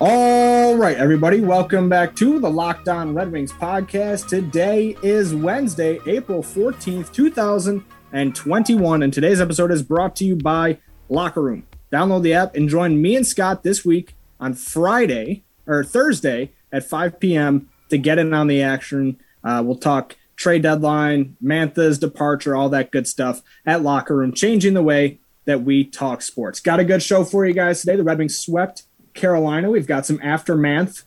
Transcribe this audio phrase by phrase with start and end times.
[0.00, 4.26] All right, everybody, welcome back to the Locked On Red Wings podcast.
[4.26, 11.42] Today is Wednesday, April 14th, 2021, and today's episode is brought to you by Locker
[11.42, 11.68] Room.
[11.92, 16.82] Download the app and join me and Scott this week on Friday or Thursday at
[16.82, 17.70] 5 p.m.
[17.88, 19.20] to get in on the action.
[19.44, 24.74] Uh, we'll talk trade deadline, Mantha's departure, all that good stuff at Locker Room, changing
[24.74, 26.58] the way that we talk sports.
[26.58, 27.94] Got a good show for you guys today.
[27.94, 28.82] The Red Wings swept
[29.14, 29.70] Carolina.
[29.70, 31.04] We've got some aftermath.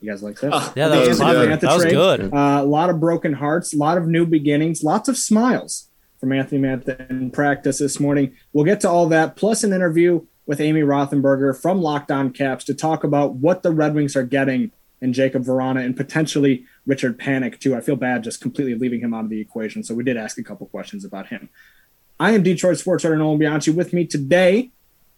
[0.00, 0.50] You guys like that?
[0.52, 1.60] Oh, yeah, that was, good.
[1.60, 2.32] That was good.
[2.32, 5.88] Uh, a lot of broken hearts, a lot of new beginnings, lots of smiles
[6.20, 8.34] from Anthony Mantha in practice this morning.
[8.52, 12.64] We'll get to all that, plus an interview with Amy Rothenberger from Locked On Caps
[12.64, 17.18] to talk about what the Red Wings are getting in Jacob Vrana and potentially Richard
[17.18, 17.76] Panik too.
[17.76, 19.84] I feel bad just completely leaving him out of the equation.
[19.84, 21.50] So we did ask a couple questions about him.
[22.18, 23.70] I am Detroit sports writer Nolan Bianchi.
[23.70, 24.70] With me today,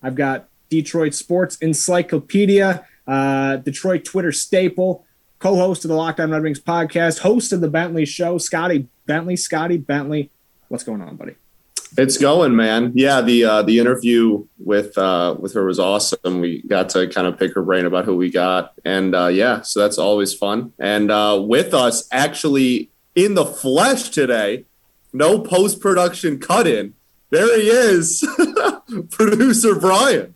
[0.03, 5.05] I've got Detroit Sports Encyclopedia, uh, Detroit Twitter staple,
[5.39, 9.37] co-host of the Locked On Red Wings podcast, host of the Bentley Show, Scotty Bentley.
[9.37, 10.31] Scotty Bentley,
[10.69, 11.35] what's going on, buddy?
[11.99, 12.93] It's going, man.
[12.95, 16.41] Yeah, the uh, the interview with uh, with her was awesome.
[16.41, 19.63] We got to kind of pick her brain about who we got, and uh, yeah,
[19.63, 20.73] so that's always fun.
[20.79, 24.67] And uh, with us, actually in the flesh today,
[25.13, 26.95] no post production cut in.
[27.31, 28.25] There he is,
[29.11, 30.35] producer Brian.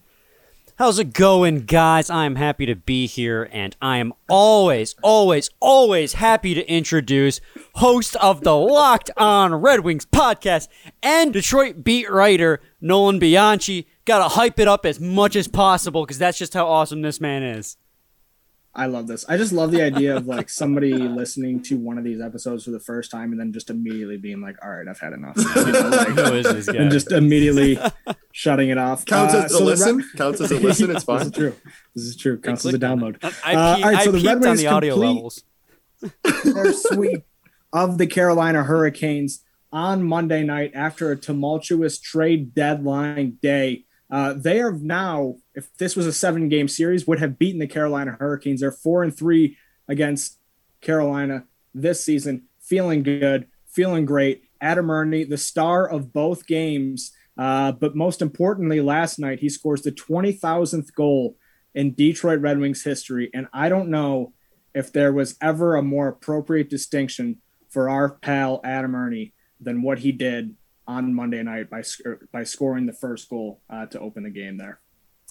[0.76, 2.10] How's it going, guys?
[2.10, 7.40] I am happy to be here, and I am always, always, always happy to introduce
[7.76, 10.66] host of the Locked On Red Wings podcast
[11.00, 13.86] and Detroit beat writer Nolan Bianchi.
[14.04, 17.44] Gotta hype it up as much as possible because that's just how awesome this man
[17.44, 17.76] is.
[18.76, 19.24] I love this.
[19.28, 22.72] I just love the idea of like somebody listening to one of these episodes for
[22.72, 25.44] the first time and then just immediately being like, "All right, I've had enough," you
[25.72, 26.82] know, like, Who is this guy?
[26.82, 27.78] and just immediately
[28.32, 29.04] shutting it off.
[29.04, 29.96] Counts Uh, as so a the listen.
[29.98, 30.90] Red- Counts as a listen.
[30.90, 31.22] It's this fine.
[31.26, 31.54] is true.
[31.94, 32.38] This is true.
[32.38, 33.16] Counts as a download.
[33.44, 35.44] I, Uh, pe- all right, so I the Red peeked on Wings the audio levels.
[36.44, 37.22] their sweep
[37.72, 39.42] of the Carolina Hurricanes
[39.72, 43.84] on Monday night after a tumultuous trade deadline day.
[44.10, 47.66] Uh, they are now, if this was a seven game series, would have beaten the
[47.66, 48.60] Carolina Hurricanes.
[48.60, 49.56] They're four and three
[49.88, 50.38] against
[50.80, 51.44] Carolina
[51.74, 52.44] this season.
[52.60, 54.44] Feeling good, feeling great.
[54.60, 57.12] Adam Erne, the star of both games.
[57.36, 61.36] Uh, but most importantly, last night, he scores the 20,000th goal
[61.74, 63.30] in Detroit Red Wings history.
[63.34, 64.32] And I don't know
[64.74, 69.98] if there was ever a more appropriate distinction for our pal Adam Erne than what
[69.98, 71.82] he did on Monday night by
[72.32, 74.80] by scoring the first goal uh, to open the game there.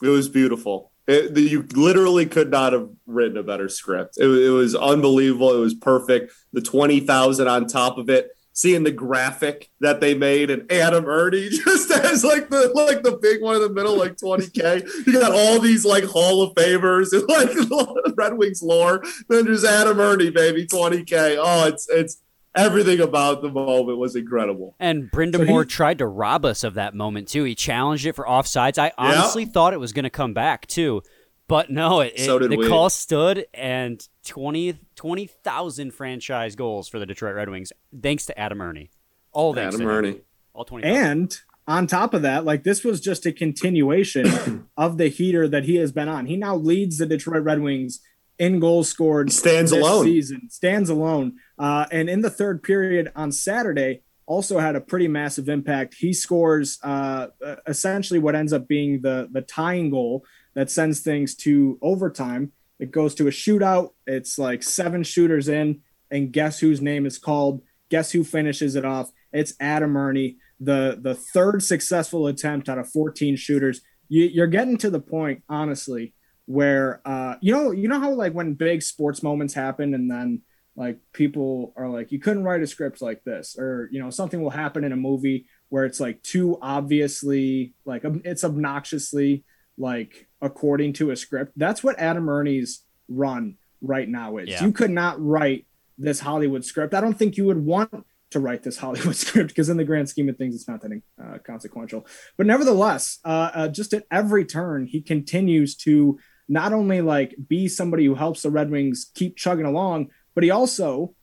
[0.02, 0.92] It was beautiful.
[1.08, 4.18] It, you literally could not have written a better script.
[4.18, 5.54] It, it was unbelievable.
[5.54, 6.32] It was perfect.
[6.54, 8.30] The twenty thousand on top of it.
[8.56, 13.18] Seeing the graphic that they made and Adam Erne just has like the like the
[13.18, 14.84] big one in the middle, like twenty k.
[15.08, 19.04] You got all these like Hall of Famers and like Red Wings lore.
[19.28, 21.36] Then there's Adam Erne, baby, twenty k.
[21.38, 22.22] Oh, it's it's
[22.56, 24.76] everything about the moment was incredible.
[24.80, 27.44] And So Brind'Amour he- tried to rob us of that moment too.
[27.44, 28.78] He challenged it for offsides.
[28.78, 31.02] I honestly thought it was going to come back too,
[31.48, 32.02] but no.
[32.02, 32.68] It, So it- did the we.
[32.68, 37.72] call stood, and 20 20,000 franchise goals for the Detroit Red Wings,
[38.02, 38.90] thanks to Adam Erne.
[39.32, 40.06] All thanks Adam to him.
[40.06, 40.22] Erne.
[40.54, 40.86] All twenty.
[40.88, 41.36] And
[41.68, 45.78] on top of that, like this was just a continuation of the heater that he
[45.78, 46.28] has been on.
[46.28, 48.00] He now leads the Detroit Red Wings
[48.38, 49.32] in goals scored.
[49.32, 50.06] Stands this alone.
[50.06, 51.34] Season stands alone.
[51.64, 55.94] Uh, and in the third period on Saturday, also had a pretty massive impact.
[55.94, 61.00] He scores uh, uh, essentially what ends up being the the tying goal that sends
[61.00, 62.52] things to overtime.
[62.80, 63.92] It goes to a shootout.
[64.06, 65.80] It's like seven shooters in,
[66.12, 67.62] and guess whose name is called?
[67.90, 69.12] Guess who finishes it off?
[69.32, 73.80] It's Adam Erne, the the third successful attempt out of 14 shooters.
[74.10, 76.14] You, you're getting to the point, honestly,
[76.46, 80.42] where uh, you know you know how like when big sports moments happen, and then
[80.76, 84.42] like people are like, you couldn't write a script like this, or you know something
[84.42, 89.44] will happen in a movie where it's like too obviously like it's obnoxiously
[89.78, 91.54] like according to a script.
[91.56, 94.50] That's what Adam Erne's run right now is.
[94.50, 94.66] Yeah.
[94.66, 95.66] You could not write
[95.98, 96.94] this Hollywood script.
[96.94, 100.10] I don't think you would want to write this Hollywood script because in the grand
[100.10, 102.06] scheme of things, it's not that uh, consequential.
[102.38, 107.68] But nevertheless, uh, uh, just at every turn, he continues to not only like be
[107.68, 111.14] somebody who helps the Red Wings keep chugging along, but he also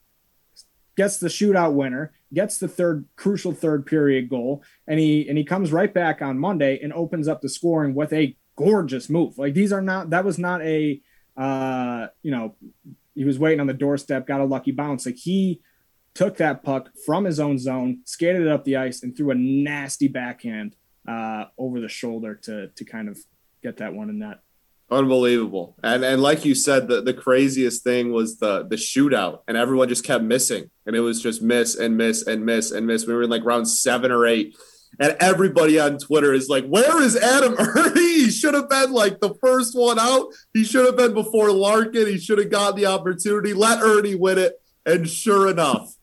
[0.97, 5.45] gets the shootout winner, gets the third crucial third period goal, and he and he
[5.45, 9.39] comes right back on Monday and opens up the scoring with a gorgeous move.
[9.39, 11.01] Like these are not that was not a
[11.37, 12.55] uh, you know,
[13.15, 15.07] he was waiting on the doorstep, got a lucky bounce.
[15.07, 15.63] Like he
[16.15, 19.35] took that puck from his own zone, skated it up the ice, and threw a
[19.35, 20.77] nasty backhand
[21.09, 23.19] uh, over the shoulder to to kind of
[23.63, 24.41] get that one in net.
[24.91, 25.77] Unbelievable.
[25.85, 29.89] And and like you said, the, the craziest thing was the the shootout, and everyone
[29.89, 30.71] just kept missing.
[30.87, 33.07] And it was just miss and miss and miss and miss.
[33.07, 34.57] We were in like round seven or eight.
[34.99, 37.97] And everybody on Twitter is like, Where is Adam Erne?
[38.21, 40.27] He should have been like the first one out.
[40.53, 42.07] He should have been before Larkin.
[42.07, 43.55] He should have gotten the opportunity.
[43.55, 44.61] Let Erne win it.
[44.85, 45.95] And sure enough,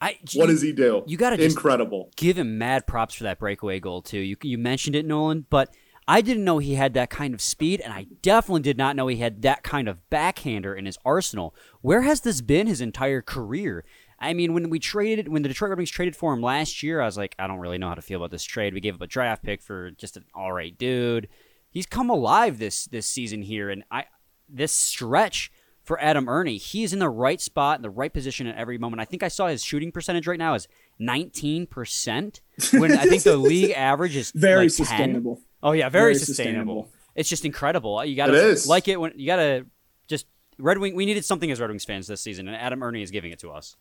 [0.00, 1.04] I, what does he do?
[1.06, 2.10] You got to incredible.
[2.16, 4.18] Give him mad props for that breakaway goal too.
[4.18, 5.72] You you mentioned it, Nolan, but
[6.08, 9.06] I didn't know he had that kind of speed, and I definitely did not know
[9.06, 11.54] he had that kind of backhander in his arsenal.
[11.80, 13.84] Where has this been his entire career?
[14.18, 17.00] I mean, when we traded, when the Detroit Red Wings traded for him last year,
[17.00, 18.74] I was like, I don't really know how to feel about this trade.
[18.74, 21.28] We gave up a draft pick for just an all right dude.
[21.70, 24.04] He's come alive this this season here, and I
[24.48, 25.50] this stretch
[25.82, 29.00] for Adam Erne, he's in the right spot, in the right position at every moment.
[29.00, 30.68] I think I saw his shooting percentage right now is
[31.00, 32.40] 19%,
[32.72, 35.40] when I think the league average is very like sustainable.
[35.62, 36.84] Oh yeah, very, very sustainable.
[36.84, 36.88] sustainable.
[37.14, 38.04] It's just incredible.
[38.04, 39.66] You got to like it when you got to
[40.08, 40.26] just
[40.58, 40.94] Red Wing.
[40.94, 43.38] We needed something as Red Wings fans this season, and Adam Erne is giving it
[43.40, 43.76] to us.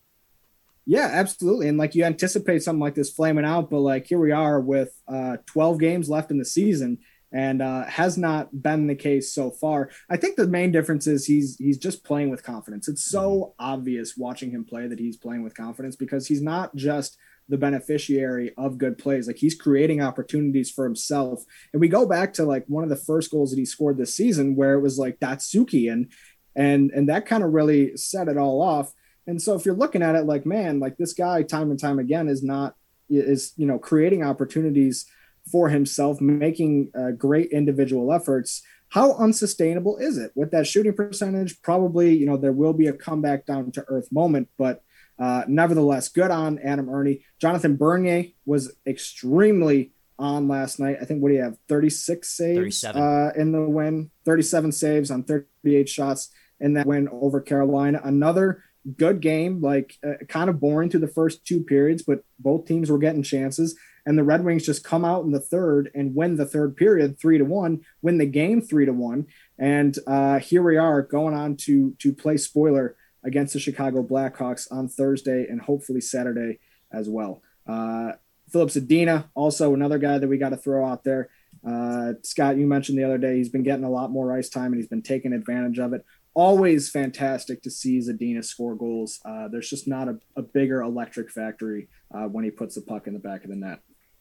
[0.86, 1.68] Yeah, absolutely.
[1.68, 4.92] And like you anticipate something like this flaming out, but like here we are with
[5.08, 6.98] uh, 12 games left in the season,
[7.32, 9.90] and uh, has not been the case so far.
[10.10, 12.88] I think the main difference is he's he's just playing with confidence.
[12.88, 17.18] It's so obvious watching him play that he's playing with confidence because he's not just
[17.50, 19.28] the beneficiary of good plays.
[19.28, 21.44] Like he's creating opportunities for himself.
[21.74, 24.16] And we go back to like one of the first goals that he scored this
[24.16, 26.12] season where it was like Datsuki and
[26.56, 28.94] and and that kind of really set it all off.
[29.28, 32.00] And so if you're looking at it like man, like this guy time and time
[32.00, 32.76] again is not
[33.10, 35.06] is you know creating opportunities
[35.52, 38.62] for himself, making uh, great individual efforts.
[38.90, 41.62] How unsustainable is it with that shooting percentage?
[41.62, 44.84] Probably, you know, there will be a comeback down to earth moment, but
[45.22, 47.20] uh, nevertheless, good on Adam Erne.
[47.40, 50.98] Jonathan Bernier was extremely on last night.
[51.00, 51.58] I think what do you have?
[51.70, 56.30] 36 saves uh, in the win, 37 saves on 38 shots
[56.60, 58.02] in that win over Carolina.
[58.04, 58.64] Another
[58.98, 62.90] good game, like uh, kind of boring through the first two periods, but both teams
[62.90, 63.78] were getting chances.
[64.08, 67.20] And the Red Wings just come out in the third and win the third period
[67.20, 69.28] three to one, win the game three to one.
[69.60, 74.68] And uh, here we are going on to to play spoiler against the Chicago Blackhawks
[74.72, 76.60] on Thursday and hopefully Saturday
[76.92, 77.42] as well.
[77.68, 78.14] Uh,
[78.52, 81.30] Filip Zadina, also another guy that we got to throw out there.
[81.66, 84.74] Uh, Scott, you mentioned the other day he's been getting a lot more ice time
[84.74, 86.04] and he's been taking advantage of it.
[86.34, 89.20] Always fantastic to see Zadina score goals.
[89.26, 93.08] Uh, there's just not a, a bigger electric factory uh, when he puts the puck
[93.08, 93.80] in the back of the net.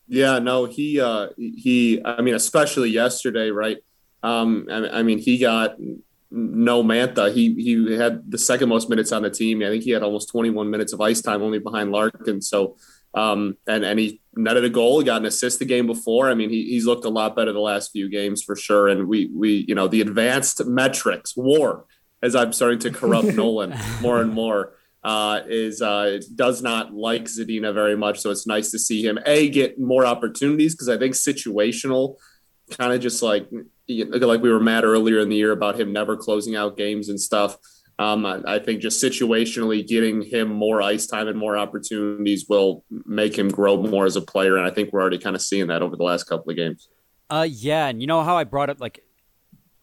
[0.09, 2.03] Yeah, no, he uh, he.
[2.05, 3.77] I mean, especially yesterday, right?
[4.25, 5.77] Um, I, I mean, he got
[6.31, 7.33] no Mantha.
[7.33, 9.63] He he had the second most minutes on the team.
[9.63, 12.41] I think he had almost 21 minutes of ice time, only behind Larkin.
[12.41, 12.77] So,
[13.15, 15.01] um, and and he netted a goal.
[15.01, 16.31] He got an assist the game before.
[16.31, 18.89] I mean, he, he's looked a lot better the last few games for sure.
[18.89, 21.87] And we we you know the advanced metrics war
[22.23, 24.75] as I'm starting to corrupt Nolan more and more.
[25.03, 29.19] Uh, is uh, does not like Zadina very much, so it's nice to see him
[29.25, 32.17] a get more opportunities because I think situational
[32.71, 33.49] kind of just like
[33.91, 37.21] like we were mad earlier in the year about him never closing out games and
[37.21, 37.57] stuff.
[37.99, 42.83] Um, I, I, think just situationally getting him more ice time and more opportunities will
[43.05, 44.57] make him grow more as a player.
[44.57, 46.89] And I think we're already kind of seeing that over the last couple of games.
[47.29, 49.05] Uh, yeah, and you know how I brought up like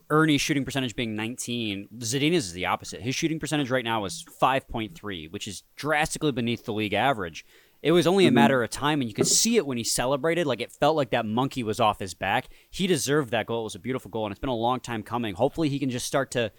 [0.09, 1.89] Erne's shooting percentage being 19.
[1.99, 3.01] Zadina's is the opposite.
[3.01, 7.45] His shooting percentage right now is 5.3, which is drastically beneath the league average.
[7.81, 8.35] It was only a mm-hmm.
[8.35, 10.47] matter of time, and you could see it when he celebrated.
[10.47, 12.49] Like it felt like that monkey was off his back.
[12.69, 13.61] He deserved that goal.
[13.61, 15.35] It was a beautiful goal, and it's been a long time coming.
[15.35, 16.51] Hopefully, he can just start to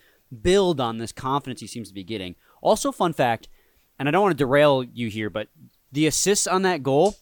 [0.42, 2.36] build on this confidence he seems to be getting.
[2.60, 3.48] Also, fun fact,
[3.98, 5.48] and I don't want to derail you here, but
[5.90, 7.16] the assists on that goal,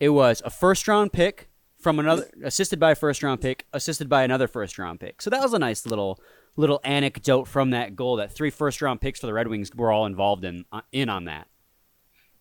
[0.00, 4.08] it was a first round pick from another, assisted by a first round pick, assisted
[4.08, 5.20] by another first round pick.
[5.22, 6.20] So that was a nice little
[6.56, 8.16] little anecdote from that goal.
[8.16, 11.08] That three first round picks for the Red Wings were all involved in uh, in
[11.08, 11.48] on that.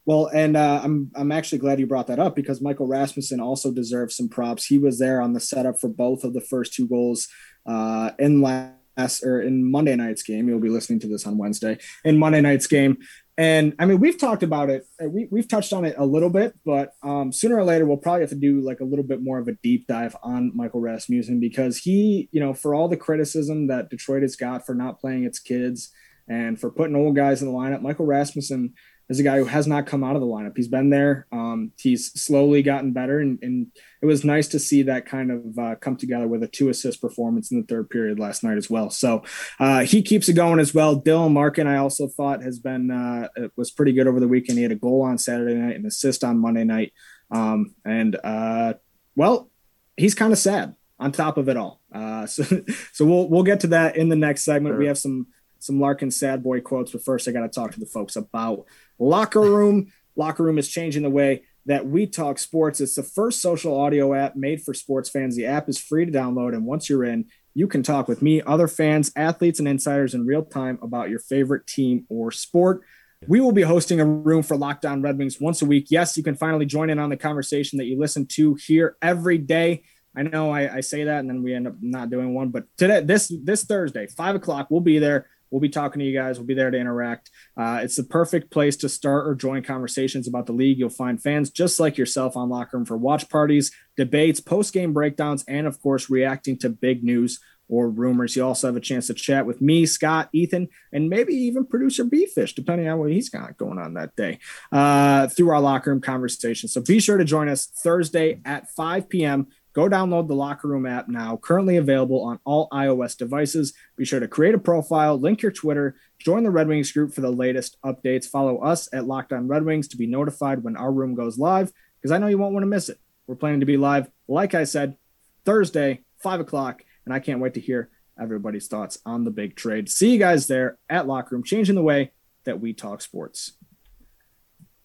[0.07, 3.73] Well, and uh, I'm I'm actually glad you brought that up because Michael Rasmussen also
[3.73, 4.65] deserves some props.
[4.65, 7.27] He was there on the setup for both of the first two goals
[7.65, 10.47] uh, in last or in Monday night's game.
[10.47, 11.77] You'll be listening to this on Wednesday.
[12.05, 12.99] In Monday night's game,
[13.37, 14.87] And I mean, we've talked about it.
[15.01, 18.21] We, we've touched on it a little bit, but um, sooner or later, we'll probably
[18.21, 21.41] have to do like a little bit more of a deep dive on Michael Rasmussen
[21.41, 25.25] because he, you know, for all the criticism that Detroit has got for not playing
[25.25, 25.91] its kids
[26.29, 28.73] and for putting old guys in the lineup, Michael Rasmussen
[29.09, 30.53] is a guy who has not come out of the lineup.
[30.55, 31.27] He's been there.
[31.31, 33.67] Um, he's slowly gotten better, and, and
[34.01, 37.01] it was nice to see that kind of uh, come together with a two assist
[37.01, 38.89] performance in the third period last night as well.
[38.89, 39.23] So
[39.59, 40.99] uh, he keeps it going as well.
[40.99, 44.57] Dylan Larkin, I also thought has been uh, was pretty good over the weekend.
[44.57, 46.93] He had a goal on Saturday night, an assist on Monday night,
[47.31, 48.73] um, and uh,
[49.15, 49.49] well,
[49.95, 51.81] he's kind of sad on top of it all.
[51.93, 52.43] Uh, so
[52.91, 54.77] so we'll we'll get to that in the next segment.
[54.77, 55.27] We have some
[55.67, 58.65] some Larkin sad boy quotes, but first I got to talk to the folks about
[58.97, 59.91] Locker Room.
[60.15, 62.81] Locker Room is changing the way that we talk sports.
[62.81, 65.35] It's the first social audio app made for sports fans.
[65.35, 68.41] The app is free to download, and once you're in, you can talk with me,
[68.43, 72.81] other fans, athletes, and insiders in real time about your favorite team or sport.
[73.27, 75.87] We will be hosting a room for Locked On Red Wings once a week.
[75.89, 79.39] Yes, you can finally join in on the conversation that you listen to here every
[79.39, 79.83] day.
[80.15, 82.65] I know I, I say that and then we end up not doing one, but
[82.77, 85.27] today, this this Thursday, five o'clock, we'll be there.
[85.51, 86.37] We'll be talking to you guys.
[86.37, 87.29] We'll be there to interact.
[87.55, 90.77] Uh, it's the perfect place to start or join conversations about the league.
[90.77, 94.93] You'll find fans just like yourself on Locker Room for watch parties, debates, post game
[94.93, 97.39] breakdowns, and of course, reacting to big news
[97.69, 98.35] or rumors.
[98.35, 102.05] You also have a chance to chat with me, Scott, Ethan, and maybe even producer
[102.05, 104.39] Beefish, depending on what he's got going on that day,
[104.71, 106.69] uh, through our locker room conversation.
[106.69, 109.47] So be sure to join us Thursday at 5 p.m.
[109.77, 113.73] Go download the Locker Room app now, currently available on all iOS devices.
[113.95, 117.21] Be sure to create a profile, link your Twitter, join the Red Wings group for
[117.21, 118.25] the latest updates.
[118.25, 121.71] Follow us at Locked On Red Wings to be notified when our room goes live,
[122.01, 122.97] because I know you won't want to miss it.
[123.27, 124.97] We're planning to be live, like I said,
[125.45, 129.91] Thursday, 5 o'clock, and I can't wait to hear everybody's thoughts on the big trade.
[129.91, 132.13] See you guys there at Locker Room, changing the way
[132.45, 133.51] that we talk sports.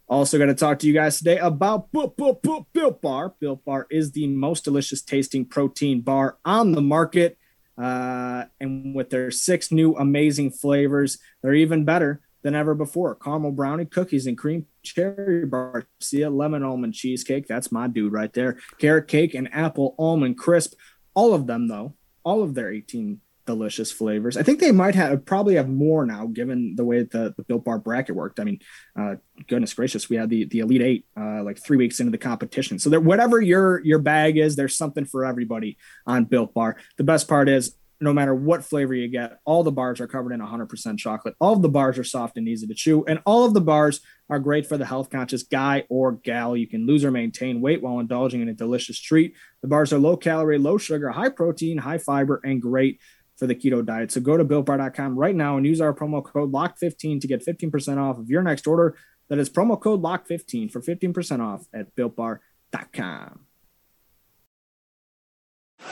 [0.09, 3.35] Also, going to talk to you guys today about Built, Bar.
[3.41, 7.39] Built Bar is the most delicious tasting protein bar on the market.
[7.79, 13.15] Uh, and with their six new amazing flavors, they're even better than ever before.
[13.15, 17.47] Caramel brownie, cookies and cream, cherry bar, barcia, lemon almond cheesecake.
[17.47, 18.59] That's my dude right there.
[18.79, 20.75] Carrot cake and apple almond crisp.
[21.15, 21.95] All of them, though,
[22.25, 24.37] all of their 18 delicious flavors.
[24.37, 27.65] I think they might have probably have more now, given the way the, the Built
[27.65, 28.41] Bar bracket worked.
[28.41, 28.61] I mean,
[28.99, 29.17] uh,
[29.49, 32.79] goodness gracious, we had the the Elite Eight uh, like three weeks into the competition.
[32.79, 36.77] So that whatever your your bag is, there's something for everybody on Built Bar.
[36.97, 37.77] The best part is.
[38.01, 41.37] No matter what flavor you get, all the bars are covered in 100% chocolate.
[41.39, 44.01] All of the bars are soft and easy to chew, and all of the bars
[44.29, 46.57] are great for the health conscious guy or gal.
[46.57, 49.37] You can lose or maintain weight while indulging in a delicious treat.
[49.61, 52.99] The bars are low calorie, low sugar, high protein, high fiber, and great
[53.43, 54.13] for the keto diet.
[54.13, 57.99] So go to builtbar.com right now and use our promo code LOCK15 to get 15%
[57.99, 58.97] off of your next order.
[59.31, 63.41] That is promo code LOCK15 for 15% off at builtbar.com.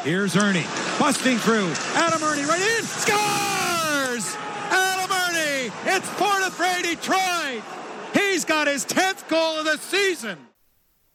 [0.02, 0.62] Here's Erne
[1.00, 1.72] busting through.
[1.96, 2.84] Adam Erne right in.
[2.84, 4.36] Scores!
[4.70, 5.72] Adam Erne!
[5.86, 7.64] It's 4 to 3 Detroit!
[8.14, 10.38] He's got his 10th goal of the season!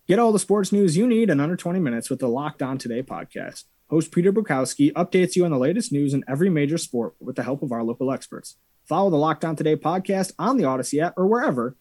[0.06, 2.77] Get all the sports news you need in under 20 minutes with the Locked On
[2.77, 3.63] Today podcast.
[3.89, 7.44] Host Peter Bukowski updates you on the latest news in every major sport with the
[7.44, 8.58] help of our local experts.
[8.88, 11.75] Follow the Locked On Today podcast on the Audacy app or wherever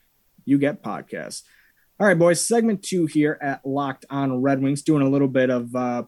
[0.45, 1.43] you get podcasts.
[1.99, 5.49] All right, boys, segment two here at Locked On Red Wings, doing a little bit
[5.49, 6.03] of uh,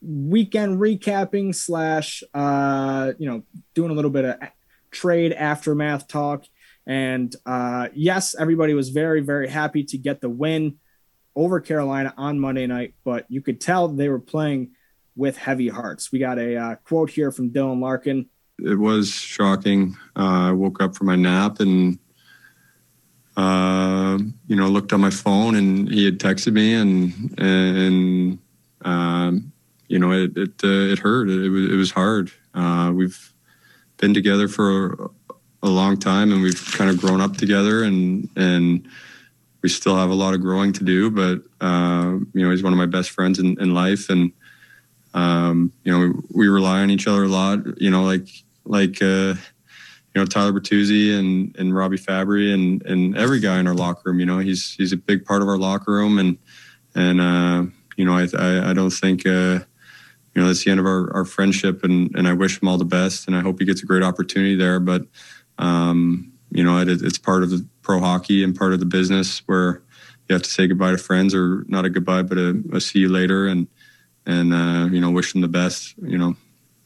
[0.00, 3.42] weekend recapping slash, uh, you know,
[3.74, 4.36] doing a little bit of
[4.92, 6.44] trade aftermath talk.
[6.86, 10.78] And uh, yes, everybody was very, very happy to get the win
[11.34, 14.72] over Carolina on Monday night, but you could tell they were playing
[15.16, 16.12] with heavy hearts.
[16.12, 18.28] We got a uh, quote here from Dylan Larkin.
[18.58, 19.96] It was shocking.
[20.16, 21.98] Uh, I woke up from my nap and,
[23.36, 28.38] uh, you know, looked on my phone and he had texted me and, and,
[28.84, 29.52] um,
[29.88, 31.30] you know, it, it, uh, it hurt.
[31.30, 32.30] It, it, was, it was hard.
[32.54, 33.32] Uh, we've
[33.96, 35.10] been together for
[35.62, 38.88] a long time and we've kind of grown up together and, and,
[39.62, 42.72] we still have a lot of growing to do, but uh, you know he's one
[42.72, 44.32] of my best friends in, in life, and
[45.14, 47.60] um, you know we, we, rely on each other a lot.
[47.80, 48.28] You know, like
[48.64, 53.66] like uh, you know Tyler Bertuzzi and and Robby Fabbri and and every guy in
[53.66, 54.20] our locker room.
[54.20, 56.38] You know, he's he's a big part of our locker room, and
[56.94, 59.26] and uh, you know I I, I don't think.
[59.26, 59.60] Uh,
[60.32, 62.78] you know, that's the end of our, our friendship, and, and I wish him all
[62.78, 64.78] the best, and I hope he gets a great opportunity there.
[64.78, 65.02] But
[65.58, 69.42] um, you know, it, it's part of the pro hockey and part of the business
[69.46, 69.82] where
[70.28, 73.00] you have to say goodbye to friends or not a goodbye, but a, a see
[73.00, 73.66] you later and,
[74.26, 76.36] and, uh, you know, wish them the best, you know,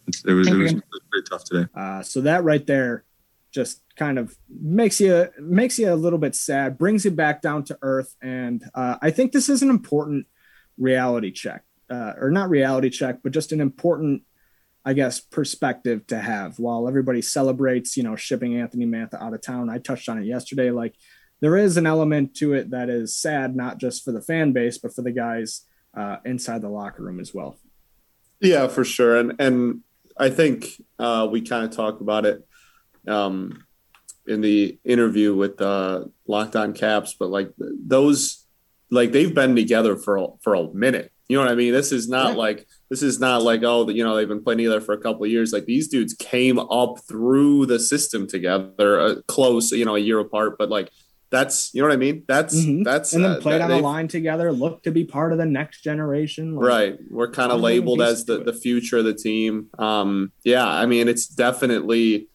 [0.06, 1.68] it was, it was, it was pretty tough today.
[1.74, 3.04] Uh, so that right there
[3.50, 7.64] just kind of makes you makes you a little bit sad, brings you back down
[7.64, 10.26] to earth, and uh, I think this is an important
[10.76, 14.22] reality check, uh, or not reality check, but just an important,
[14.84, 19.40] I guess, perspective to have while everybody celebrates, you know, shipping Anthony Mantha out of
[19.40, 19.70] town.
[19.70, 20.96] I touched on it yesterday, like
[21.40, 24.78] there is an element to it that is sad, not just for the fan base,
[24.78, 25.62] but for the guys
[25.96, 27.58] uh, inside the locker room as well.
[28.40, 29.80] Yeah, for sure, and and
[30.16, 32.46] I think uh, we kind of talked about it
[33.08, 33.64] um,
[34.26, 38.46] in the interview with uh, Locked On Caps, but like those,
[38.90, 41.10] like they've been together for a, for a minute.
[41.28, 41.72] You know what I mean?
[41.72, 42.38] This is not yeah.
[42.38, 45.24] like this is not like oh you know they've been playing together for a couple
[45.24, 45.52] of years.
[45.52, 50.18] Like these dudes came up through the system together, uh, close, you know, a year
[50.18, 50.90] apart, but like
[51.34, 52.22] that's you know what I mean.
[52.28, 52.84] That's mm-hmm.
[52.84, 54.52] that's and then uh, played on the line together.
[54.52, 56.54] Look to be part of the next generation.
[56.54, 59.68] Like, right, we're kind of labeled as the, the future of the team.
[59.76, 62.28] Um, yeah, I mean it's definitely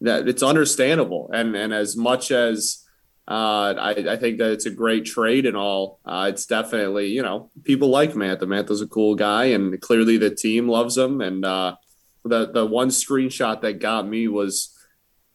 [0.00, 2.82] that it's understandable, and and as much as
[3.28, 6.00] uh, I, I think that it's a great trade and all.
[6.04, 8.42] Uh, it's definitely, you know, people like Mantha.
[8.42, 11.20] Mantha's a cool guy, and clearly the team loves him.
[11.20, 11.76] And uh,
[12.24, 14.72] the the one screenshot that got me was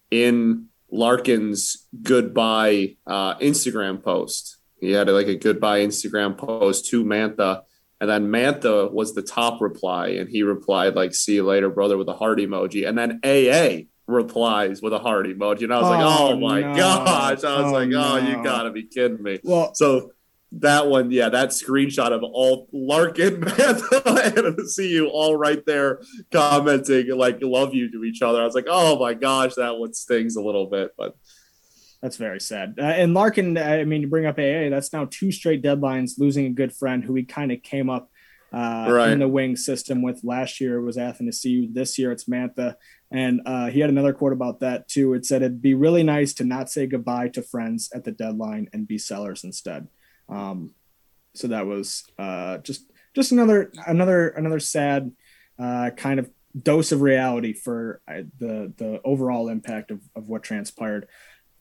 [0.09, 4.57] in Larkin's goodbye uh, Instagram post.
[4.79, 7.63] He had like a goodbye Instagram post to Mantha.
[7.99, 10.09] And then Mantha was the top reply.
[10.09, 12.87] And he replied, like, see you later, brother, with a heart emoji.
[12.87, 15.63] And then AA replies with a heart emoji.
[15.63, 16.75] And I was oh, like, oh my no.
[16.75, 17.43] gosh.
[17.43, 18.17] I was oh, like, oh, no.
[18.17, 19.39] you gotta be kidding me.
[19.43, 20.11] Well, so
[20.53, 27.39] that one, yeah, that screenshot of all Larkin and you all right there commenting like
[27.41, 28.41] love you to each other.
[28.41, 31.15] I was like, oh my gosh, that one stings a little bit, but
[32.01, 32.75] that's very sad.
[32.77, 36.45] Uh, and Larkin, I mean, to bring up AA, that's now two straight deadlines, losing
[36.47, 38.09] a good friend who he kind of came up
[38.53, 39.11] uh, right.
[39.11, 41.73] in the wing system with last year it was Athanasiu.
[41.73, 42.75] This year it's Mantha.
[43.09, 45.13] And uh, he had another quote about that too.
[45.13, 48.67] It said, It'd be really nice to not say goodbye to friends at the deadline
[48.73, 49.87] and be sellers instead.
[50.31, 50.73] Um,
[51.35, 55.11] so that was uh, just just another another another sad
[55.59, 60.43] uh, kind of dose of reality for uh, the the overall impact of, of what
[60.43, 61.07] transpired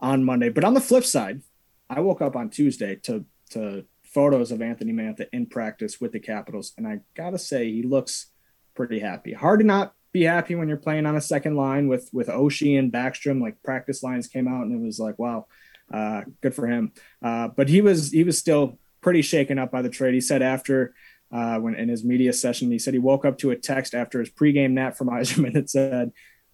[0.00, 0.48] on Monday.
[0.48, 1.42] But on the flip side,
[1.88, 6.20] I woke up on Tuesday to to photos of Anthony Mantha in practice with the
[6.20, 8.30] Capitals, and I gotta say he looks
[8.74, 9.32] pretty happy.
[9.32, 12.78] Hard to not be happy when you're playing on a second line with with Oshie
[12.78, 13.40] and Backstrom.
[13.40, 15.46] Like practice lines came out, and it was like, wow,
[15.92, 16.92] uh, good for him.
[17.22, 20.14] Uh, but he was he was still pretty shaken up by the trade.
[20.14, 20.94] He said after
[21.32, 24.20] uh, when in his media session, he said he woke up to a text after
[24.20, 26.12] his pregame nap from Yzerman that said,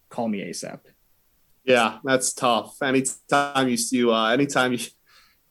[0.09, 0.81] "Call me ASAP."
[1.65, 2.81] Yeah, that's tough.
[2.83, 4.79] Anytime you see, uh, anytime you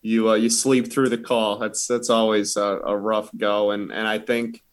[0.02, 3.72] you uh, you sleep through the call, that's that's always a, a rough go.
[3.72, 4.64] And and I think,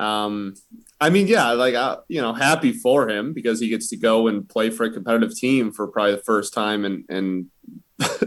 [0.00, 0.54] um,
[0.98, 4.28] I mean, yeah, like uh, you know, happy for him because he gets to go
[4.28, 7.50] and play for a competitive team for probably the first time and and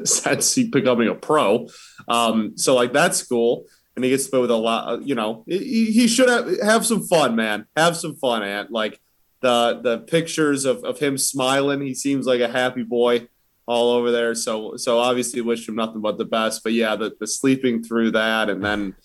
[0.05, 1.67] since he becoming a pro.
[2.07, 3.65] Um, so like that's cool.
[3.95, 6.85] And he gets to play with a lot, you know, he, he should have, have
[6.85, 7.67] some fun, man.
[7.77, 8.71] Have some fun, Ant.
[8.71, 8.99] Like
[9.41, 11.81] the, the pictures of, of him smiling.
[11.81, 13.27] He seems like a happy boy
[13.67, 14.33] all over there.
[14.33, 18.11] So, so obviously wish him nothing but the best, but yeah, the, the sleeping through
[18.11, 18.95] that and then,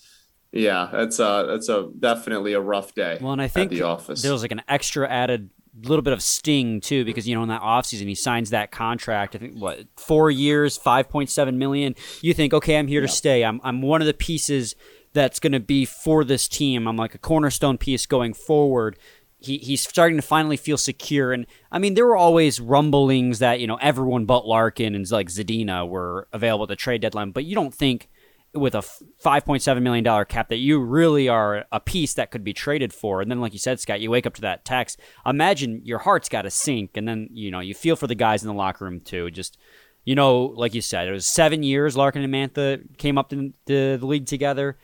[0.51, 3.17] yeah, that's a, that's a definitely a rough day.
[3.21, 4.21] Well, and I think the office.
[4.21, 5.49] there was like an extra added
[5.83, 9.35] little bit of sting too because you know in that offseason he signs that contract
[9.35, 13.61] i think what four years 5.7 million you think okay i'm here to stay i'm,
[13.63, 14.75] I'm one of the pieces
[15.13, 18.97] that's going to be for this team i'm like a cornerstone piece going forward
[19.37, 23.59] he, he's starting to finally feel secure and i mean there were always rumblings that
[23.59, 27.45] you know everyone but larkin and like zadina were available at the trade deadline but
[27.45, 28.09] you don't think
[28.53, 32.93] with a $5.7 million cap that you really are a piece that could be traded
[32.93, 33.21] for.
[33.21, 34.99] And then, like you said, Scott, you wake up to that text.
[35.25, 36.97] Imagine your heart's got to sink.
[36.97, 39.29] And then, you know, you feel for the guys in the locker room too.
[39.29, 39.57] Just,
[40.03, 43.53] you know, like you said, it was seven years Larkin and Mantha came up to
[43.65, 44.77] the, the league together.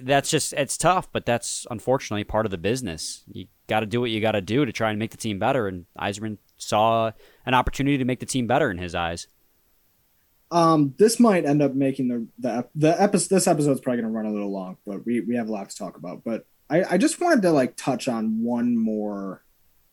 [0.00, 3.24] That's just, it's tough, but that's unfortunately part of the business.
[3.30, 5.38] You got to do what you got to do to try and make the team
[5.38, 5.66] better.
[5.66, 7.10] And Yzerman saw
[7.44, 9.26] an opportunity to make the team better in his eyes.
[10.54, 13.34] Um, this might end up making the the the episode.
[13.34, 15.52] This episode is probably going to run a little long, but we we have a
[15.52, 16.22] lot to talk about.
[16.24, 19.42] But I I just wanted to like touch on one more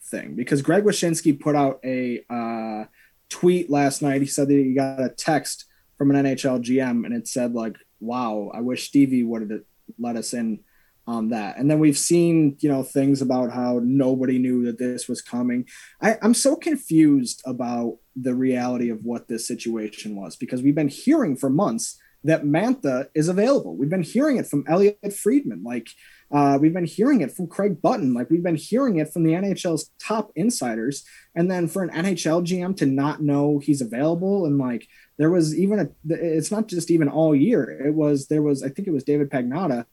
[0.03, 2.85] thing because Greg Wyshynski put out a uh,
[3.27, 4.21] tweet last night.
[4.21, 5.65] He said that he got a text
[5.97, 9.61] from an NHL GM, and it said like, "Wow, I wish Stevie would have
[9.97, 10.59] let us in
[11.07, 11.57] on that.
[11.57, 15.67] And then we've seen, you know, things about how nobody knew that this was coming.
[16.01, 20.89] I, I'm so confused about the reality of what this situation was because we've been
[20.89, 23.75] hearing for months that Mantha is available.
[23.75, 25.63] We've been hearing it from Elliotte Friedman.
[25.63, 25.89] Like
[26.31, 28.13] Uh, we've been hearing it from Craig Button.
[28.13, 31.03] Like we've been hearing it from the NHL's top insiders.
[31.35, 35.57] And then for an NHL GM to not know he's available and like there was
[35.57, 37.69] even a, it's not just even all year.
[37.85, 39.85] It was, there was, I think it was David Pagnotta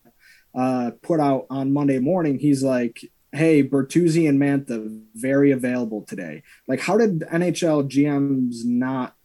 [0.54, 2.38] uh, put out on Monday morning.
[2.38, 3.00] He's like,
[3.32, 6.42] hey, Bertuzzi and Mantha very available today.
[6.66, 9.16] Like, how did NHL GMs not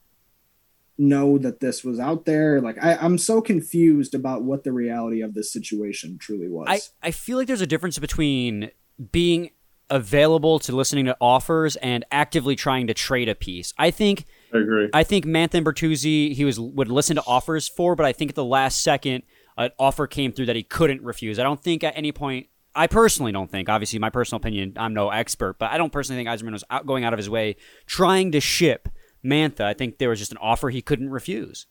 [0.97, 2.61] know that this was out there?
[2.61, 6.67] Like, I, I'm so confused about what the reality of this situation truly was.
[6.69, 8.71] I, I feel like there's a difference between
[9.11, 9.51] being
[9.89, 13.73] available to listening to offers and actively trying to trade a piece.
[13.77, 14.89] I think I agree.
[14.93, 18.31] I think Mantha and Bertuzzi he was would listen to offers for, but I think
[18.31, 19.23] at the last second
[19.57, 21.37] an offer came through that he couldn't refuse.
[21.37, 24.93] I don't think at any point I personally don't think, obviously, my personal opinion, I'm
[24.93, 27.55] no expert, but I don't personally think Yzerman was out, going out of his way
[27.85, 28.89] trying to ship
[29.23, 29.61] Mantha.
[29.61, 31.67] I think there was just an offer he couldn't refuse.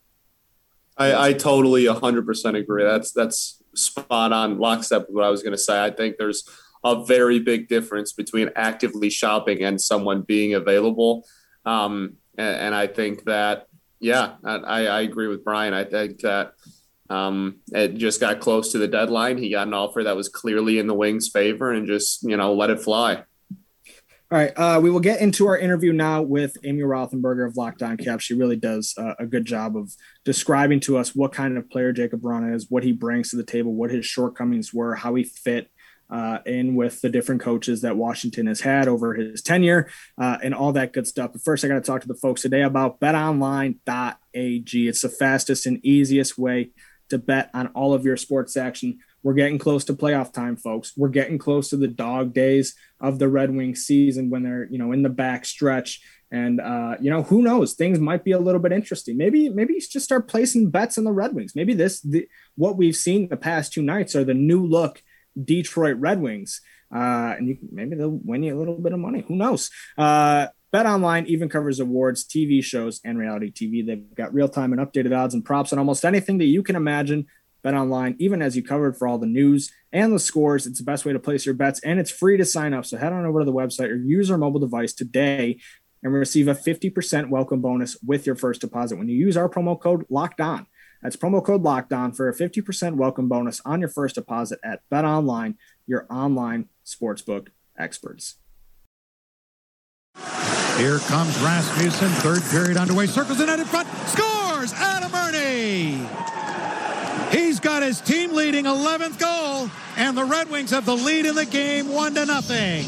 [0.96, 2.84] I, I totally 100% agree.
[2.84, 5.82] That's that's spot on, lockstep with what I was going to say.
[5.82, 6.48] I think there's
[6.84, 11.24] a very big difference between actively shopping and someone being available.
[11.64, 13.68] Um, and, and I think that,
[14.00, 15.74] yeah, I, I agree with Brian.
[15.74, 16.54] I think that
[17.10, 19.38] um, it just got close to the deadline.
[19.38, 22.54] He got an offer that was clearly in the Wings' favor and just, you know,
[22.54, 23.24] let it fly.
[24.32, 27.82] All right, uh, we will get into our interview now with Amy Rothenberger of Locked
[27.82, 28.20] On Cap.
[28.20, 31.92] She really does uh, a good job of describing to us what kind of player
[31.92, 35.24] Jacob Vrana is, what he brings to the table, what his shortcomings were, how he
[35.24, 35.70] fit
[36.08, 40.54] uh, in with the different coaches that Washington has had over his tenure, uh, and
[40.54, 41.32] all that good stuff.
[41.34, 44.88] But first, I got to talk to the folks today about BetOnline.ag.
[44.88, 46.70] It's the fastest and easiest way
[47.12, 48.98] to bet on all of your sports action.
[49.22, 50.94] We're getting close to playoff time, folks.
[50.96, 54.78] We're getting close to the dog days of the Red Wings season when they're, you
[54.78, 56.00] know, in the back stretch.
[56.30, 57.74] And uh, you know, who knows?
[57.74, 59.16] Things might be a little bit interesting.
[59.18, 61.54] Maybe, maybe you just start placing bets on the Red Wings.
[61.54, 65.02] Maybe this, the, what we've seen the past two nights are the new look
[65.42, 66.60] Detroit Red Wings.
[66.94, 69.24] Uh, and you, maybe they'll win you a little bit of money.
[69.28, 69.70] Who knows?
[69.96, 73.86] Uh, Bet Online even covers awards, TV shows, and reality TV.
[73.86, 76.76] They've got real time and updated odds and props on almost anything that you can
[76.76, 77.26] imagine.
[77.62, 80.84] Bet Online, even as you covered for all the news and the scores, it's the
[80.84, 82.86] best way to place your bets, and it's free to sign up.
[82.86, 85.60] So head on over to the website or use our mobile device today
[86.02, 89.78] and receive a 50% welcome bonus with your first deposit when you use our promo
[89.78, 90.66] code Locked On.
[91.02, 94.80] That's promo code Locked On for a 50% welcome bonus on your first deposit at
[94.88, 98.36] Bet Online, your online sportsbook experts.
[100.76, 102.08] Here comes Rasmussen.
[102.08, 103.06] Third period underway.
[103.06, 103.88] Circles the net in front.
[104.08, 104.72] Scores!
[104.74, 106.08] Adam Erne!
[107.30, 111.34] He's got his team leading 11th goal, and the Red Wings have the lead in
[111.34, 112.84] the game, one to nothing.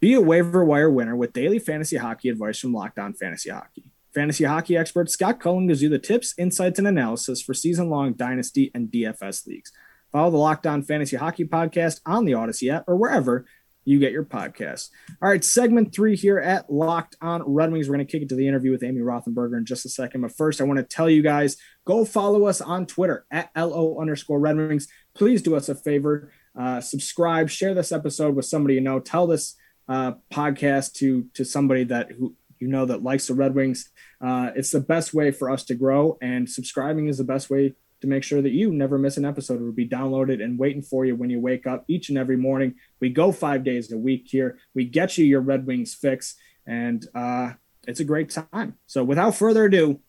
[0.00, 3.84] Be a waiver wire winner with daily fantasy hockey advice from Locked On Fantasy Hockey.
[4.12, 8.70] Fantasy hockey expert Scott Cullen gives you the tips, insights, and analysis for season-long dynasty
[8.74, 9.72] and DFS leagues.
[10.10, 13.46] Follow the Locked On Fantasy Hockey podcast on the Audacy app or wherever
[13.84, 14.90] you get your podcast.
[15.20, 17.88] All right, segment three here at Locked On Red Wings.
[17.88, 20.20] We're going to kick it to the interview with Amy Rothenberger in just a second.
[20.20, 23.98] But first, I want to tell you guys go follow us on Twitter at LO
[24.00, 24.88] underscore Red Wings.
[25.14, 29.26] Please do us a favor, uh, subscribe, share this episode with somebody you know, tell
[29.26, 29.56] this
[29.88, 33.90] uh, podcast to to somebody that who you know that likes the Red Wings.
[34.20, 37.74] Uh, it's the best way for us to grow, and subscribing is the best way
[38.02, 39.60] to make sure that you never miss an episode.
[39.60, 42.36] It will be downloaded and waiting for you when you wake up each and every
[42.36, 42.74] morning.
[43.00, 44.58] We go five days a week here.
[44.74, 46.34] We get you your Red Wings fix,
[46.66, 47.52] and uh,
[47.86, 48.76] it's a great time.
[48.86, 50.00] So without further ado,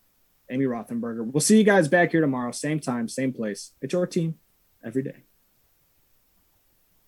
[0.49, 1.25] Amy Rothenberger.
[1.25, 3.71] We'll see you guys back here tomorrow, same time, same place.
[3.81, 4.35] It's your team
[4.83, 5.23] every day.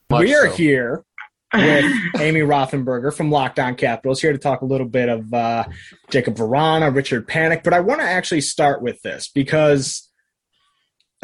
[0.09, 0.55] Much we are so.
[0.55, 1.05] here
[1.53, 1.85] with
[2.19, 5.65] Amy Rothenberger from Locked On Capitals here to talk a little bit of uh,
[6.09, 7.63] Jacob Vrana, Richard Panik.
[7.63, 10.04] But I want to actually start with this because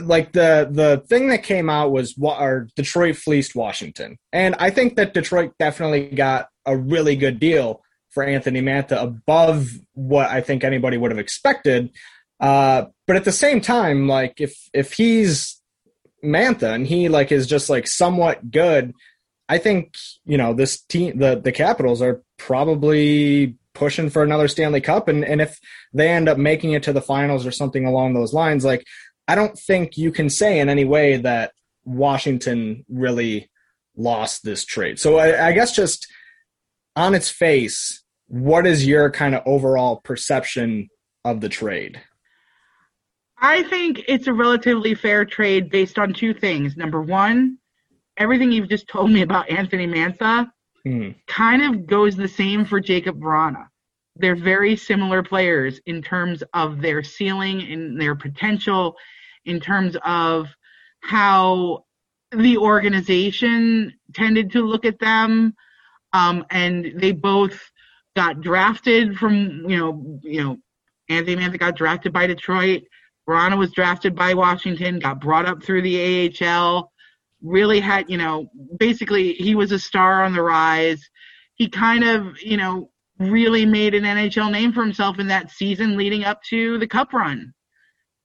[0.02, 4.70] like the the thing that came out was what our Detroit fleeced Washington, and I
[4.70, 10.42] think that Detroit definitely got a really good deal for Anthony Mantha above what I
[10.42, 11.92] think anybody would have expected.
[12.40, 15.62] Uh, but at the same time, like if if he's
[16.24, 18.94] Mantha and he like is just like somewhat good,
[19.48, 24.82] I think you know this team, the the Capitals are probably pushing for another Stanley
[24.82, 25.60] Cup, and and if
[25.94, 28.86] they end up making it to the finals or something along those lines, like
[29.28, 31.54] I don't think you can say in any way that
[31.86, 33.50] Washington really
[33.96, 35.00] lost this trade.
[35.00, 36.08] So I, I guess just
[36.96, 40.90] on its face, what is your kind of overall perception
[41.24, 42.02] of the trade?
[43.40, 46.78] I think it's a relatively fair trade based on two things.
[46.78, 47.58] Number one,
[48.18, 50.50] everything you've just told me about Anthony Mantha
[50.84, 51.10] Hmm.
[51.28, 53.68] kind of goes the same for Jacob Vrana.
[54.16, 58.96] They're very similar players in terms of their ceiling and their potential,
[59.46, 60.48] in terms of
[61.02, 61.86] how
[62.32, 65.54] the organization tended to look at them,
[66.14, 67.60] um, and they both
[68.16, 70.58] got drafted from you know you know
[71.10, 72.84] Anthony Mantha got drafted by Detroit.
[73.28, 76.92] Vrana was drafted by Washington, got brought up through the AHL,
[77.42, 81.10] really had, you know, basically he was a star on the rise.
[81.56, 82.91] He kind of, you know,
[83.30, 87.14] really made an NHL name for himself in that season leading up to the cup
[87.14, 87.54] run.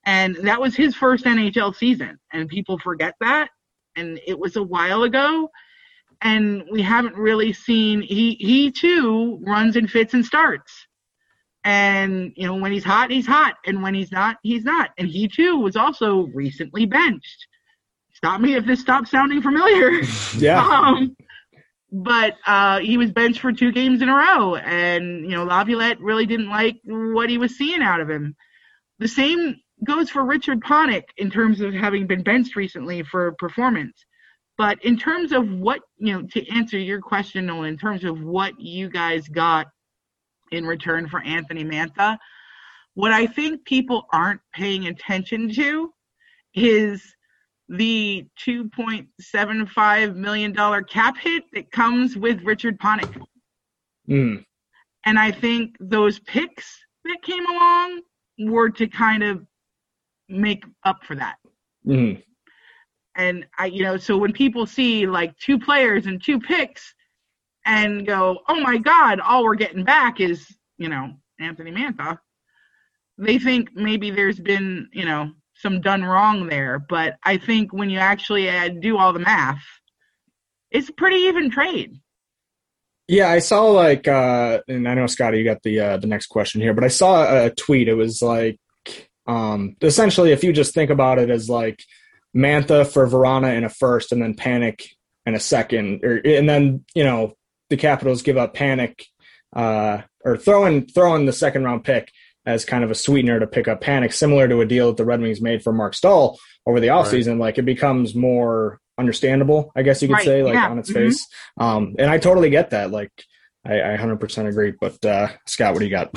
[0.04, 2.18] And that was his first NHL season.
[2.32, 3.48] And people forget that.
[3.96, 5.50] And it was a while ago.
[6.22, 10.72] And we haven't really seen he he too runs and fits and starts.
[11.64, 13.56] And you know, when he's hot, he's hot.
[13.66, 14.90] And when he's not, he's not.
[14.96, 17.46] And he too was also recently benched.
[18.14, 20.02] Stop me if this stops sounding familiar.
[20.38, 20.66] Yeah.
[20.66, 21.16] Um,
[21.92, 26.00] but uh, he was benched for two games in a row, and you know Laviolette
[26.00, 28.34] really didn't like what he was seeing out of him.
[28.98, 34.04] The same goes for Richard Panik in terms of having been benched recently for performance.
[34.58, 38.20] But in terms of what you know, to answer your question, Nolan, in terms of
[38.20, 39.66] what you guys got
[40.50, 42.16] in return for Anthony Mantha,
[42.94, 45.92] what I think people aren't paying attention to
[46.54, 47.15] is
[47.68, 53.20] the $2.75 million cap hit that comes with Richard Panik.
[54.08, 54.44] Mm.
[55.04, 58.02] And I think those picks that came along
[58.38, 59.44] were to kind of
[60.28, 61.36] make up for that.
[61.86, 62.22] Mm.
[63.16, 66.94] And I, you know, so when people see like two players and two picks
[67.64, 70.46] and go, oh my God, all we're getting back is,
[70.78, 72.18] you know, Anthony Mantha,
[73.18, 76.78] they think maybe there's been, you know, some done wrong there.
[76.78, 79.62] But I think when you actually uh, do all the math,
[80.70, 81.98] it's pretty even trade.
[83.08, 86.26] Yeah, I saw like, uh, and I know Scotty, you got the uh, the next
[86.26, 87.88] question here, but I saw a tweet.
[87.88, 88.58] It was like,
[89.26, 91.84] um, essentially, if you just think about it as like
[92.36, 94.88] Mantha for Vrana in a first, and then Panik
[95.24, 97.34] in a second, or and then you know
[97.70, 99.04] the Capitals give up Panik
[99.54, 102.10] uh, or throwing throwing the second round pick
[102.46, 105.04] as kind of a sweetener to pick up Panik, similar to a deal that the
[105.04, 107.32] Red Wings made for Marc Staal over the offseason.
[107.32, 107.40] Right.
[107.40, 110.24] Like it becomes more understandable, I guess you could right.
[110.24, 110.68] say, like yeah.
[110.68, 111.08] on its mm-hmm.
[111.08, 111.26] face.
[111.58, 112.90] Um, and I totally get that.
[112.90, 113.10] Like
[113.64, 114.72] I, I 100% agree.
[114.78, 116.10] But uh, Scott, what do you got?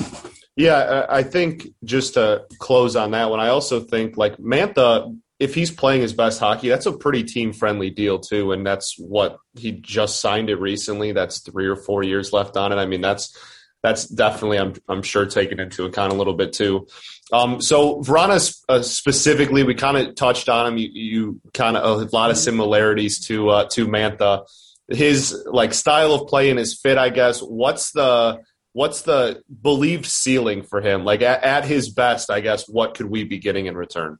[0.55, 5.55] Yeah, I think just to close on that one, I also think like Mantha, if
[5.55, 8.51] he's playing his best hockey, that's a pretty team friendly deal too.
[8.51, 11.13] And that's what he just signed it recently.
[11.13, 12.75] That's three or four years left on it.
[12.75, 13.37] I mean, that's
[13.81, 16.87] that's definitely I'm I'm sure taken into account a little bit too.
[17.31, 20.77] Um, so Vrana uh, specifically, we kind of touched on him.
[20.77, 24.45] You, you kind of a lot of similarities to uh, to Mantha.
[24.87, 27.41] His like style of play and his fit, I guess.
[27.41, 28.41] What's the
[28.73, 31.05] what's the believed ceiling for him?
[31.05, 32.67] Like at, at his best, I guess.
[32.67, 34.17] What could we be getting in return?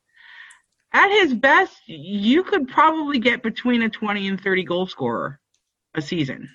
[0.91, 5.39] At his best, you could probably get between a 20 and 30 goal scorer
[5.93, 6.49] a season.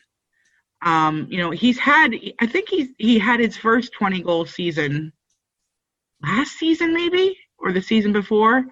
[0.84, 5.12] Um, you know, he's had I think he's he had his first 20 goal season
[6.22, 8.64] last season maybe or the season before,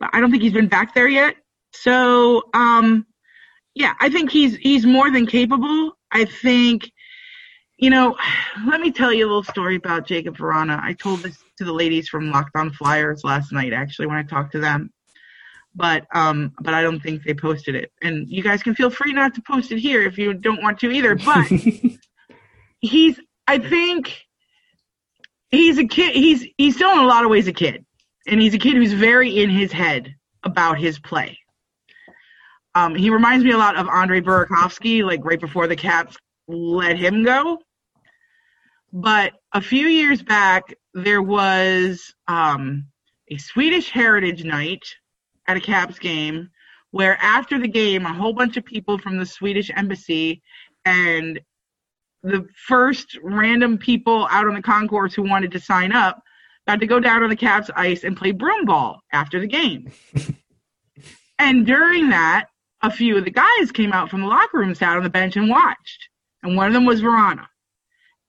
[0.00, 1.36] but I don't think he's been back there yet.
[1.72, 3.06] So, um
[3.74, 5.92] yeah, I think he's he's more than capable.
[6.10, 6.90] I think
[7.78, 8.16] you know,
[8.66, 10.80] let me tell you a little story about Jacob Vrana.
[10.80, 14.24] I told this to the ladies from Locked On Flyers last night actually when I
[14.24, 14.90] talked to them
[15.74, 17.92] but um but I don't think they posted it.
[18.02, 20.78] And you guys can feel free not to post it here if you don't want
[20.80, 21.14] to either.
[21.14, 21.46] But
[22.80, 24.24] he's I think
[25.50, 27.84] he's a kid he's he's still in a lot of ways a kid.
[28.26, 31.38] And he's a kid who's very in his head about his play.
[32.74, 36.16] Um, he reminds me a lot of Andre Burakovsky, like right before the Caps
[36.48, 37.58] let him go.
[38.92, 42.86] But a few years back, there was um,
[43.30, 44.82] a Swedish Heritage Night
[45.46, 46.50] at a Caps game
[46.90, 50.42] where after the game, a whole bunch of people from the Swedish embassy
[50.84, 51.40] and
[52.22, 56.22] the first random people out on the concourse who wanted to sign up
[56.66, 59.90] got to go down on the Caps ice and play broom ball after the game.
[61.38, 62.46] and during that,
[62.82, 65.36] a few of the guys came out from the locker room, sat on the bench,
[65.36, 66.08] and watched.
[66.42, 67.46] And one of them was Vrana.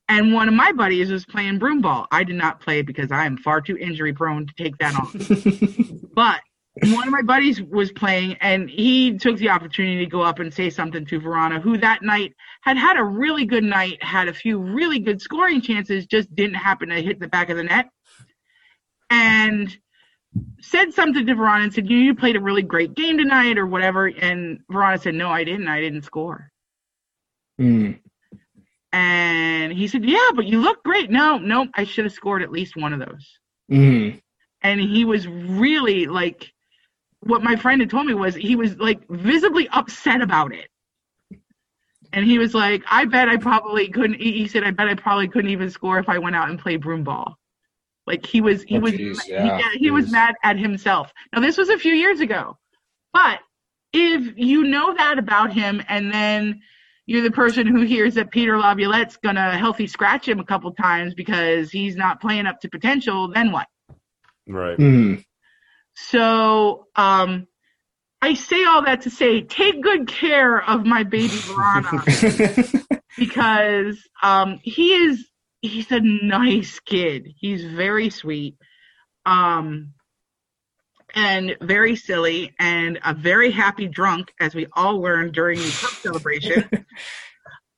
[0.08, 2.06] And one of my buddies was playing broom ball.
[2.10, 6.10] I did not play because I am far too injury prone to take that on.
[6.14, 6.40] but
[6.82, 10.52] one of my buddies was playing and he took the opportunity to go up and
[10.52, 14.34] say something to Vrana, who that night had had a really good night, had a
[14.34, 17.90] few really good scoring chances, just didn't happen to hit the back of the net.
[19.08, 19.76] And
[20.60, 23.66] said something to Vrana and said, you, you played a really great game tonight or
[23.66, 24.06] whatever.
[24.06, 25.68] And Vrana said, no, I didn't.
[25.68, 26.50] I didn't score.
[27.60, 28.00] Mm.
[28.92, 31.08] And he said, yeah, but you look great.
[31.08, 33.38] No, no, I should have scored at least one of those.
[33.70, 34.20] Mm.
[34.62, 36.50] And he was really like,
[37.26, 40.68] what my friend had told me was he was like visibly upset about it.
[42.12, 44.20] And he was like, I bet I probably couldn't.
[44.20, 46.58] He he said, I bet I probably couldn't even score if I went out and
[46.58, 47.36] played broom ball.
[48.06, 51.10] Like he was, he Oh, was, geez, he, yeah, yeah, he was mad at himself.
[51.32, 52.58] Now this was a few years ago,
[53.12, 53.40] but
[53.92, 56.60] if you know that about him, and then
[57.06, 61.14] you're the person who hears that Peter Laviolette's gonna healthy scratch him a couple times
[61.14, 63.66] because he's not playing up to potential, then what?
[64.46, 64.78] Right.
[64.78, 65.24] Mhm.
[65.94, 67.46] So um,
[68.20, 72.82] I say all that to say, take good care of my baby Vrana
[73.18, 75.28] because um, he is
[75.60, 77.28] he's a nice kid.
[77.36, 78.56] He's very sweet,
[79.26, 79.92] um,
[81.14, 85.90] and very silly, and a very happy drunk, as we all learned during the cup
[85.90, 86.68] celebration.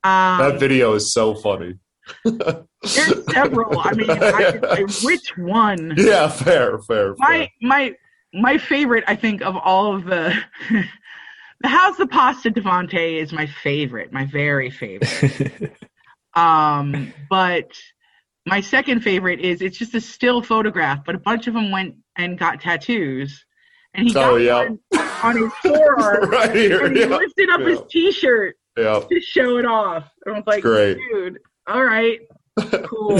[0.03, 1.73] Um, That video is so funny.
[2.23, 3.79] there's several.
[3.79, 5.95] I mean, I, I, which one?
[5.97, 7.15] Yeah, fair, fair.
[7.17, 7.95] my my
[8.33, 10.33] my favorite i think of all of the
[11.61, 15.73] the house the pasta devante is my favorite my very favorite
[16.35, 17.71] um but
[18.45, 21.95] my second favorite is it's just a still photograph but a bunch of them went
[22.15, 23.45] and got tattoos
[23.93, 24.69] and he got Oh, yeah.
[24.69, 24.79] one
[25.23, 26.85] on his forearm right here.
[26.85, 27.17] and he Yeah.
[27.17, 29.01] lifted up his t-shirt yeah.
[29.09, 30.97] to show it off and i was like great.
[31.11, 32.19] dude all right
[32.83, 33.19] cool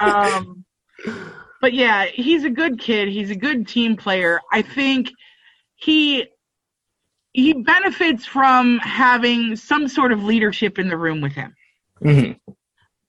[0.00, 0.64] um,
[1.64, 3.08] but yeah, he's a good kid.
[3.08, 4.38] He's a good team player.
[4.52, 5.10] I think
[5.76, 6.26] he
[7.32, 11.54] he benefits from having some sort of leadership in the room with him.
[12.02, 12.38] Mhm.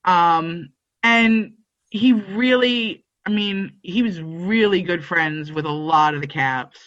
[0.06, 0.70] Um,
[1.02, 1.52] and
[1.90, 6.78] he really, I mean, he was really good friends with a lot of the Caps.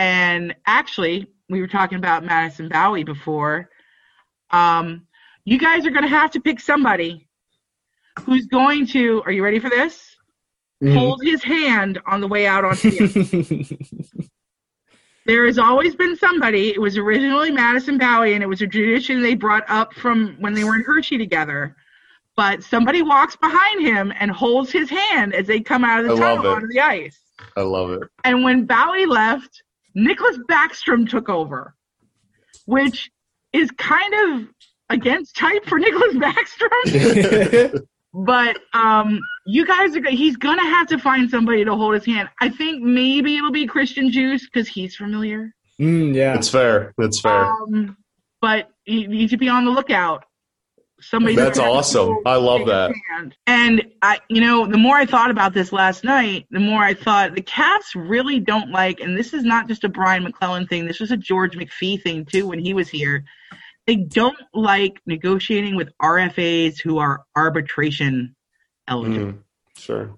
[0.00, 3.70] And actually, we were talking about Madison Bowey before.
[4.50, 5.06] Um,
[5.44, 7.28] you guys are going to have to pick somebody
[8.24, 9.22] who's going to.
[9.24, 10.13] Are you ready for this?
[10.84, 10.98] Mhm.
[10.98, 13.04] Hold his hand on the way out onto the
[14.20, 14.28] ice.
[15.26, 16.74] There has always been somebody.
[16.74, 20.52] It was originally Madison Bowey, and it was a tradition they brought up from when
[20.52, 21.74] they were in Hershey together.
[22.36, 26.14] But somebody walks behind him and holds his hand as they come out of the
[26.16, 27.18] I tunnel onto the ice.
[27.56, 28.02] I love it.
[28.24, 29.62] And when Bowey left,
[29.96, 31.74] Nicklas Backstrom took over,
[32.66, 33.10] which
[33.54, 34.48] is kind of
[34.90, 37.80] against type for Nicklas Backstrom.
[38.14, 42.06] but um, you guys are go- he's gonna have to find somebody to hold his
[42.06, 42.28] hand.
[42.40, 45.52] I think maybe it'll be Christian Djoos because he's familiar.
[45.80, 46.36] Mm, yeah.
[46.36, 46.94] It's fair.
[46.98, 47.44] It's fair.
[47.44, 47.96] Um,
[48.40, 50.24] but you need to be on the lookout.
[51.00, 52.18] Somebody That's awesome.
[52.24, 52.92] I love that.
[53.10, 53.34] hand.
[53.46, 56.94] And I, you know, the more I thought about this last night, the more I
[56.94, 60.86] thought the Caps really don't like, and this is not just a Brian MacLellan thing.
[60.86, 63.24] This was a George McPhee thing too when he was here.
[63.86, 68.34] They don't like negotiating with RFAs who are arbitration
[68.88, 69.32] eligible.
[69.32, 69.38] Mm,
[69.76, 70.16] sure.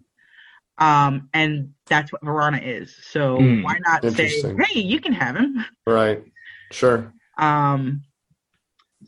[0.78, 2.94] Um, and that's what Vrana is.
[3.02, 5.64] So Mm, why not say, hey, you can have him?
[5.86, 6.22] Right.
[6.70, 7.12] Sure.
[7.38, 8.02] Um,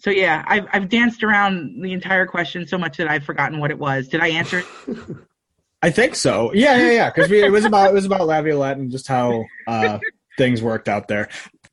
[0.01, 3.71] so yeah, I've I've danced around the entire question so much that I've forgotten what
[3.71, 4.09] it was.
[4.09, 4.61] Did I answer?
[4.87, 4.99] it?
[5.83, 6.53] I think so.
[6.53, 7.11] Yeah, yeah, yeah.
[7.11, 9.99] Because it was about it was about Laviolette and just how uh,
[10.37, 11.29] things worked out there.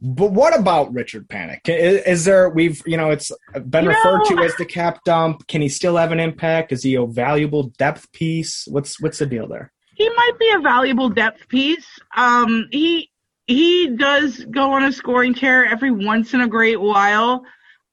[0.08, 1.68] But what about Richard Panik?
[1.68, 3.32] Is, is there we've you know it's
[3.70, 5.48] been You referred know- to as the cap dump?
[5.48, 6.72] Can he still have an impact?
[6.72, 8.66] Is he a valuable depth piece?
[8.70, 9.72] What's what's the deal there?
[9.98, 11.88] he might be a valuable depth piece.
[12.18, 13.10] Um, he
[13.48, 17.44] he does go on a scoring tear every once in a great while.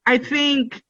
[0.04, 0.82] I think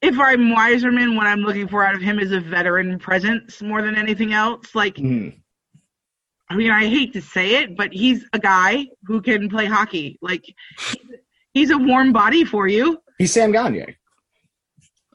[0.00, 3.82] if I'm Yzerman, what I'm looking for out of him is a veteran presence more
[3.82, 4.74] than anything else.
[4.74, 5.40] Like, Mhm.
[6.50, 10.18] I mean, I hate to say it, but he's a guy who can play hockey.
[10.20, 10.96] Like, he's-
[11.52, 13.00] he's a warm body for you.
[13.18, 13.94] He's Sam Gagner.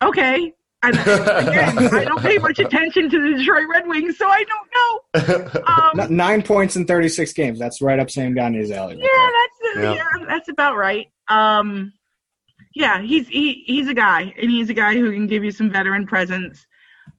[0.02, 0.54] Okay.
[0.82, 5.54] I, again, I don't pay much attention to the Detroit Red Wings, so I don't
[5.54, 5.62] know.
[5.68, 7.60] Um, Nine points in thirty six games.
[7.60, 8.96] That's right up Sam Gagner's alley.
[8.96, 9.32] right Yeah,
[9.84, 10.06] that's Yeah.
[10.20, 10.26] yeah.
[10.26, 11.08] that's about right.
[11.28, 11.92] Um,
[12.74, 15.70] yeah, he's he he's a guy, and he's a guy who can give you some
[15.70, 16.65] veteran presence.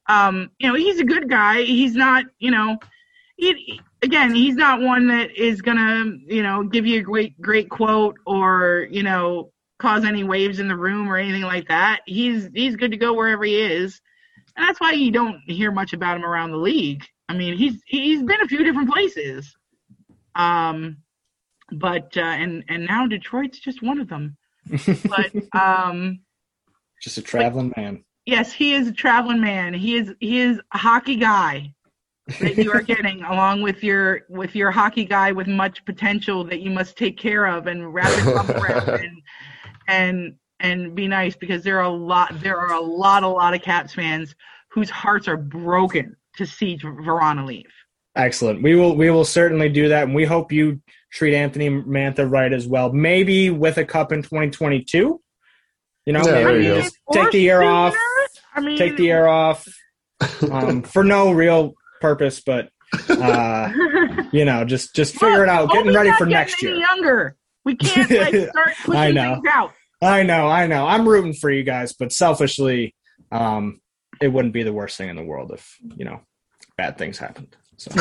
[0.09, 1.61] Um, you know, he's a good guy.
[1.63, 2.79] He's not, you know,
[3.37, 7.69] he, again, he's not one that is gonna, you know, give you a great great
[7.71, 12.01] quote or you know cause any waves in the room or anything like that.
[12.07, 14.01] He's he's good to go wherever he is,
[14.57, 17.05] and that's why you don't hear much about him around the league.
[17.29, 19.55] I mean, he's he's been a few different places.
[20.35, 20.99] Um,
[21.73, 24.37] but uh, and and now Detroit's just one of them.
[25.09, 26.21] But um,
[27.01, 28.05] Just a traveling man.
[28.27, 29.75] yes, he is a traveling man.
[29.75, 31.75] He is he is a hockey guy
[32.39, 36.61] that you are getting along with your with your hockey guy with much potential that
[36.61, 39.23] you must take care of and wrap it up around and
[39.89, 43.55] and and be nice because there are a lot there are a lot a lot
[43.55, 44.35] of Caps fans
[44.71, 47.73] whose hearts are broken to see Vrana leave.
[48.17, 48.63] Excellent.
[48.63, 50.81] We will we will certainly do that, and we hope you
[51.13, 52.93] treat Anthony Mantha right as well.
[52.93, 55.21] Maybe with a cup in 2022.
[56.07, 57.95] You know, Yeah, maybe just take the year off.
[58.55, 59.67] I mean, Take the year off
[60.51, 62.71] um, for no real purpose, but
[63.09, 63.73] uh,
[64.33, 65.71] you know, just just figure it out.
[65.71, 66.87] Getting ready for getting next any year.
[66.87, 67.37] Younger.
[67.65, 69.35] We can't like start I pushing know.
[69.35, 69.73] things out.
[70.03, 70.87] I know, I know.
[70.87, 72.95] I'm rooting for you guys, but selfishly,
[73.31, 73.81] um,
[74.21, 76.21] it wouldn't be the worst thing in the world if you know
[76.77, 77.55] bad things happened.
[77.77, 77.91] So.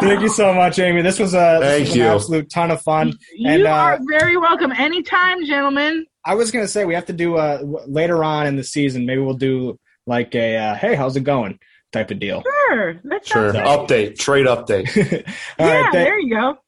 [0.00, 1.02] Thank you so much, Amy.
[1.02, 2.02] This was a, this Thank was you.
[2.04, 3.12] an absolute ton of fun.
[3.34, 6.06] You And, uh, are very welcome anytime, gentlemen.
[6.24, 9.04] I was gonna say we have to do uh later on in the season.
[9.06, 11.58] Maybe we'll do like a uh, hey, how's it going
[11.92, 12.42] type of deal.
[12.68, 13.00] Sure.
[13.04, 13.52] That Sure.
[13.52, 13.68] sounds.
[13.90, 14.18] Update.
[14.18, 15.26] Trade update.
[15.58, 16.58] All yeah, right, th- there you go.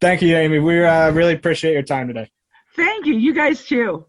[0.00, 0.58] thank you, Amy.
[0.58, 2.30] We uh, really appreciate your time today.
[2.76, 3.14] Thank you.
[3.14, 4.06] You guys too.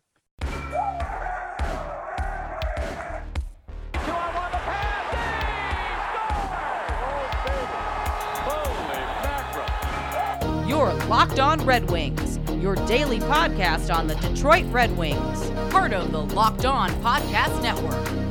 [10.67, 16.11] Your Locked On Red Wings, your daily podcast on the Detroit Red Wings, part of
[16.13, 18.30] the Locked On Podcast Network.